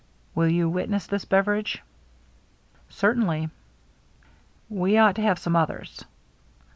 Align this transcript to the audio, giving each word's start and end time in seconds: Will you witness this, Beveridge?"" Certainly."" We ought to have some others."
Will 0.33 0.47
you 0.49 0.67
witness 0.67 1.05
this, 1.05 1.25
Beveridge?"" 1.25 1.83
Certainly."" 2.89 3.51
We 4.81 4.97
ought 4.97 5.13
to 5.17 5.21
have 5.21 5.37
some 5.37 5.55
others." 5.55 6.05